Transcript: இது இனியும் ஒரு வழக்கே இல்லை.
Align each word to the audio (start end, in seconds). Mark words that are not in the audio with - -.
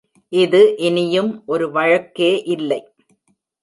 இது 0.33 0.61
இனியும் 0.77 1.31
ஒரு 1.45 1.71
வழக்கே 1.71 2.43
இல்லை. 2.47 2.81